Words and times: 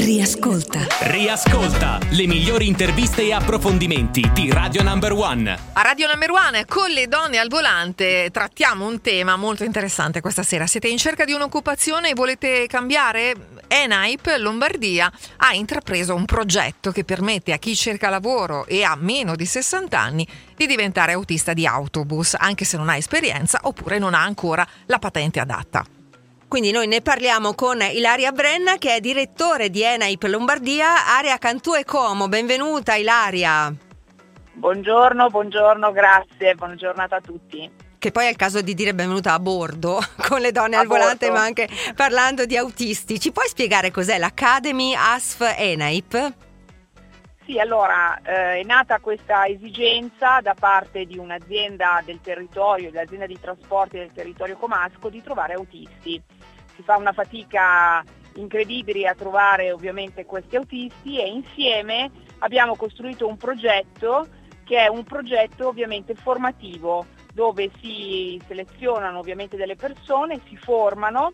Riascolta. 0.00 0.86
Riascolta 1.00 1.98
le 2.12 2.26
migliori 2.26 2.66
interviste 2.66 3.20
e 3.20 3.34
approfondimenti 3.34 4.30
di 4.32 4.50
Radio 4.50 4.82
Number 4.82 5.12
One. 5.12 5.58
A 5.74 5.82
Radio 5.82 6.06
Number 6.06 6.30
One 6.30 6.64
con 6.64 6.90
le 6.90 7.06
donne 7.06 7.36
al 7.36 7.48
volante 7.48 8.30
trattiamo 8.32 8.86
un 8.86 9.02
tema 9.02 9.36
molto 9.36 9.62
interessante 9.62 10.22
questa 10.22 10.42
sera. 10.42 10.66
Siete 10.66 10.88
in 10.88 10.96
cerca 10.96 11.26
di 11.26 11.32
un'occupazione 11.32 12.08
e 12.08 12.14
volete 12.14 12.66
cambiare? 12.66 13.34
Enaip 13.68 14.36
Lombardia 14.38 15.12
ha 15.36 15.52
intrapreso 15.52 16.14
un 16.14 16.24
progetto 16.24 16.92
che 16.92 17.04
permette 17.04 17.52
a 17.52 17.58
chi 17.58 17.76
cerca 17.76 18.08
lavoro 18.08 18.64
e 18.64 18.82
ha 18.82 18.96
meno 18.98 19.36
di 19.36 19.44
60 19.44 20.00
anni 20.00 20.26
di 20.56 20.66
diventare 20.66 21.12
autista 21.12 21.52
di 21.52 21.66
autobus, 21.66 22.36
anche 22.38 22.64
se 22.64 22.78
non 22.78 22.88
ha 22.88 22.96
esperienza 22.96 23.60
oppure 23.64 23.98
non 23.98 24.14
ha 24.14 24.22
ancora 24.22 24.66
la 24.86 24.98
patente 24.98 25.40
adatta. 25.40 25.84
Quindi 26.50 26.72
noi 26.72 26.88
ne 26.88 27.00
parliamo 27.00 27.54
con 27.54 27.80
Ilaria 27.80 28.32
Brenna 28.32 28.76
che 28.76 28.96
è 28.96 29.00
direttore 29.00 29.70
di 29.70 29.84
Enaip 29.84 30.24
Lombardia, 30.24 31.16
area 31.16 31.38
Cantù 31.38 31.76
e 31.76 31.84
Como. 31.84 32.26
Benvenuta 32.26 32.96
Ilaria. 32.96 33.72
Buongiorno, 34.54 35.28
buongiorno, 35.28 35.92
grazie, 35.92 36.56
buona 36.56 36.74
giornata 36.74 37.14
a 37.14 37.20
tutti. 37.20 37.70
Che 37.96 38.10
poi 38.10 38.26
è 38.26 38.30
il 38.30 38.34
caso 38.34 38.62
di 38.62 38.74
dire 38.74 38.94
benvenuta 38.94 39.32
a 39.32 39.38
bordo 39.38 40.00
con 40.26 40.40
le 40.40 40.50
donne 40.50 40.74
a 40.74 40.80
al 40.80 40.88
bordo. 40.88 41.02
volante, 41.02 41.30
ma 41.30 41.40
anche 41.40 41.68
parlando 41.94 42.44
di 42.44 42.56
autisti. 42.56 43.20
Ci 43.20 43.30
puoi 43.30 43.46
spiegare 43.46 43.92
cos'è 43.92 44.18
l'Academy 44.18 44.92
ASF 44.96 45.54
Enaip? 45.56 46.32
Sì, 47.50 47.58
allora 47.58 48.16
eh, 48.22 48.60
è 48.60 48.62
nata 48.62 49.00
questa 49.00 49.44
esigenza 49.48 50.38
da 50.40 50.54
parte 50.54 51.04
di 51.04 51.18
un'azienda 51.18 52.00
del 52.04 52.20
territorio, 52.20 52.92
dell'azienda 52.92 53.26
di 53.26 53.40
trasporti 53.40 53.98
del 53.98 54.12
territorio 54.12 54.56
comasco, 54.56 55.08
di 55.08 55.20
trovare 55.20 55.54
autisti. 55.54 56.22
Si 56.76 56.82
fa 56.84 56.96
una 56.96 57.10
fatica 57.10 58.04
incredibile 58.34 59.08
a 59.08 59.16
trovare 59.16 59.72
ovviamente 59.72 60.26
questi 60.26 60.54
autisti 60.54 61.20
e 61.20 61.26
insieme 61.26 62.12
abbiamo 62.38 62.76
costruito 62.76 63.26
un 63.26 63.36
progetto 63.36 64.28
che 64.62 64.84
è 64.84 64.86
un 64.86 65.02
progetto 65.02 65.66
ovviamente 65.66 66.14
formativo 66.14 67.04
dove 67.34 67.68
si 67.80 68.40
selezionano 68.46 69.18
ovviamente 69.18 69.56
delle 69.56 69.74
persone, 69.74 70.40
si 70.46 70.56
formano 70.56 71.32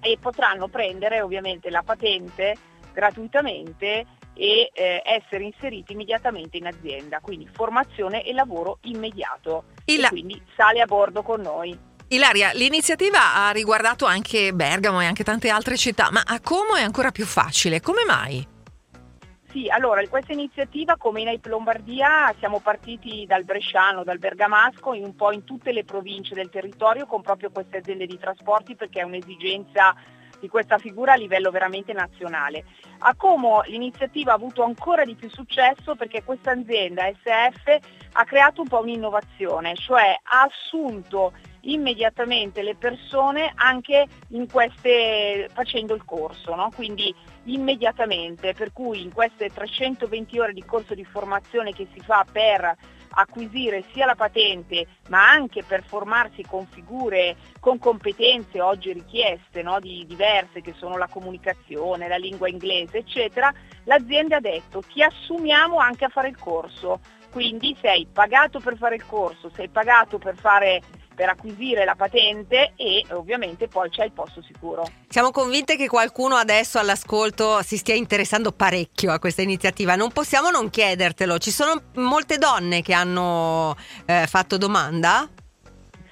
e 0.00 0.18
potranno 0.20 0.66
prendere 0.66 1.20
ovviamente 1.20 1.70
la 1.70 1.84
patente 1.84 2.56
gratuitamente 2.92 4.04
e 4.34 4.70
eh, 4.72 5.02
essere 5.04 5.44
inseriti 5.44 5.92
immediatamente 5.92 6.56
in 6.56 6.66
azienda, 6.66 7.20
quindi 7.20 7.48
formazione 7.52 8.22
e 8.24 8.32
lavoro 8.32 8.78
immediato. 8.82 9.64
Il... 9.86 10.04
E 10.04 10.08
quindi 10.08 10.42
sale 10.56 10.80
a 10.80 10.86
bordo 10.86 11.22
con 11.22 11.40
noi. 11.40 11.92
Ilaria, 12.08 12.52
l'iniziativa 12.52 13.34
ha 13.34 13.50
riguardato 13.50 14.04
anche 14.04 14.52
Bergamo 14.52 15.00
e 15.00 15.06
anche 15.06 15.24
tante 15.24 15.48
altre 15.48 15.76
città, 15.76 16.10
ma 16.10 16.22
a 16.24 16.40
Como 16.40 16.74
è 16.74 16.82
ancora 16.82 17.10
più 17.10 17.24
facile. 17.24 17.80
Come 17.80 18.04
mai? 18.04 18.52
Sì, 19.54 19.68
allora 19.68 20.04
questa 20.08 20.32
iniziativa 20.32 20.96
come 20.96 21.20
in 21.20 21.28
Aip 21.28 21.46
Lombardia 21.46 22.34
siamo 22.40 22.58
partiti 22.58 23.24
dal 23.24 23.44
Bresciano, 23.44 24.02
dal 24.02 24.18
Bergamasco, 24.18 24.90
un 24.90 25.14
po' 25.14 25.30
in 25.30 25.44
tutte 25.44 25.70
le 25.70 25.84
province 25.84 26.34
del 26.34 26.50
territorio 26.50 27.06
con 27.06 27.22
proprio 27.22 27.52
queste 27.52 27.76
aziende 27.76 28.06
di 28.06 28.18
trasporti 28.18 28.74
perché 28.74 28.98
è 28.98 29.04
un'esigenza 29.04 29.94
di 30.44 30.50
questa 30.50 30.76
figura 30.76 31.14
a 31.14 31.16
livello 31.16 31.50
veramente 31.50 31.94
nazionale. 31.94 32.64
A 32.98 33.14
Como 33.14 33.62
l'iniziativa 33.62 34.32
ha 34.32 34.34
avuto 34.34 34.62
ancora 34.62 35.04
di 35.04 35.14
più 35.14 35.30
successo 35.30 35.94
perché 35.94 36.22
questa 36.22 36.50
azienda 36.50 37.10
SF 37.10 37.78
ha 38.12 38.24
creato 38.24 38.60
un 38.60 38.68
po' 38.68 38.80
un'innovazione, 38.80 39.74
cioè 39.74 40.18
ha 40.22 40.42
assunto 40.42 41.32
immediatamente 41.62 42.62
le 42.62 42.74
persone 42.74 43.52
anche 43.54 44.06
queste, 44.50 45.48
facendo 45.50 45.94
il 45.94 46.04
corso, 46.04 46.54
no? 46.54 46.70
quindi 46.74 47.14
immediatamente, 47.44 48.52
per 48.52 48.70
cui 48.74 49.00
in 49.00 49.12
queste 49.14 49.48
320 49.48 50.38
ore 50.38 50.52
di 50.52 50.62
corso 50.62 50.94
di 50.94 51.06
formazione 51.06 51.72
che 51.72 51.86
si 51.94 52.00
fa 52.00 52.26
per 52.30 52.76
acquisire 53.14 53.84
sia 53.92 54.06
la 54.06 54.14
patente 54.14 54.86
ma 55.08 55.30
anche 55.30 55.62
per 55.62 55.84
formarsi 55.84 56.42
con 56.42 56.66
figure, 56.66 57.36
con 57.60 57.78
competenze 57.78 58.60
oggi 58.60 58.92
richieste 58.92 59.62
no, 59.62 59.78
di 59.80 60.04
diverse 60.06 60.60
che 60.60 60.74
sono 60.76 60.96
la 60.96 61.08
comunicazione, 61.08 62.08
la 62.08 62.16
lingua 62.16 62.48
inglese 62.48 62.98
eccetera, 62.98 63.52
l'azienda 63.84 64.36
ha 64.36 64.40
detto 64.40 64.82
ti 64.82 65.02
assumiamo 65.02 65.78
anche 65.78 66.04
a 66.04 66.08
fare 66.08 66.28
il 66.28 66.38
corso, 66.38 67.00
quindi 67.30 67.76
sei 67.80 68.06
pagato 68.12 68.60
per 68.60 68.76
fare 68.76 68.94
il 68.94 69.06
corso, 69.06 69.50
sei 69.54 69.68
pagato 69.68 70.18
per 70.18 70.36
fare 70.36 70.80
per 71.14 71.28
acquisire 71.28 71.84
la 71.84 71.94
patente 71.94 72.72
e 72.76 73.04
ovviamente 73.10 73.68
poi 73.68 73.88
c'è 73.90 74.04
il 74.04 74.12
posto 74.12 74.42
sicuro. 74.42 74.84
Siamo 75.08 75.30
convinte 75.30 75.76
che 75.76 75.88
qualcuno 75.88 76.34
adesso 76.36 76.78
all'ascolto 76.78 77.62
si 77.62 77.76
stia 77.76 77.94
interessando 77.94 78.52
parecchio 78.52 79.12
a 79.12 79.18
questa 79.18 79.42
iniziativa. 79.42 79.94
Non 79.96 80.10
possiamo 80.10 80.50
non 80.50 80.70
chiedertelo. 80.70 81.38
Ci 81.38 81.50
sono 81.50 81.80
molte 81.94 82.38
donne 82.38 82.82
che 82.82 82.92
hanno 82.92 83.76
eh, 84.06 84.26
fatto 84.26 84.58
domanda? 84.58 85.28